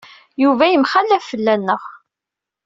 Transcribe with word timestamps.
Yuba 0.43 0.65
yemxallaf 0.67 1.23
fell-aneɣ. 1.29 1.81